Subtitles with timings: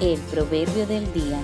[0.00, 1.40] El proverbio del día.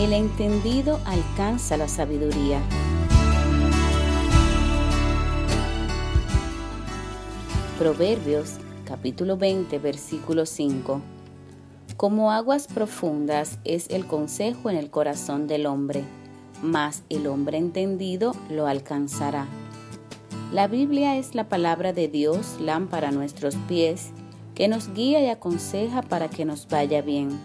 [0.00, 2.60] El entendido alcanza la sabiduría.
[7.78, 8.54] Proverbios
[8.84, 11.00] capítulo 20 versículo 5.
[11.96, 16.02] Como aguas profundas es el consejo en el corazón del hombre,
[16.62, 19.46] mas el hombre entendido lo alcanzará.
[20.52, 24.12] La Biblia es la palabra de Dios, lámpara a nuestros pies,
[24.54, 27.38] que nos guía y aconseja para que nos vaya bien.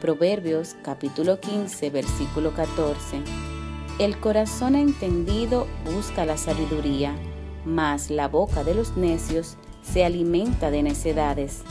[0.00, 3.22] Proverbios capítulo 15 versículo 14.
[3.98, 7.14] El corazón entendido busca la sabiduría,
[7.64, 11.62] mas la boca de los necios se alimenta de necedades.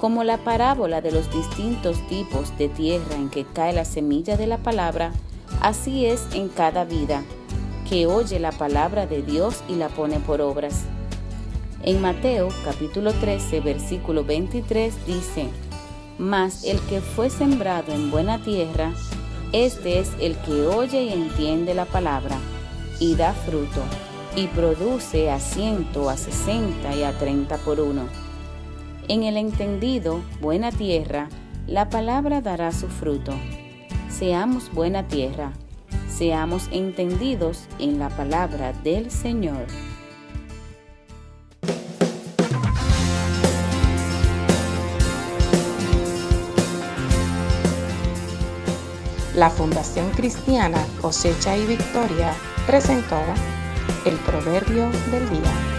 [0.00, 4.46] Como la parábola de los distintos tipos de tierra en que cae la semilla de
[4.46, 5.12] la palabra,
[5.60, 7.22] así es en cada vida,
[7.88, 10.84] que oye la palabra de Dios y la pone por obras.
[11.82, 15.48] En Mateo capítulo 13 versículo 23 dice,
[16.18, 18.92] Mas el que fue sembrado en buena tierra,
[19.52, 22.36] este es el que oye y entiende la palabra,
[23.00, 23.80] y da fruto,
[24.36, 28.02] y produce a ciento, a sesenta y a treinta por uno.
[29.08, 31.28] En el entendido, buena tierra,
[31.66, 33.32] la palabra dará su fruto.
[34.08, 35.52] Seamos buena tierra,
[36.08, 39.66] seamos entendidos en la palabra del Señor.
[49.36, 52.34] La Fundación Cristiana Cosecha y Victoria
[52.66, 53.20] presentó
[54.04, 55.77] el proverbio del día.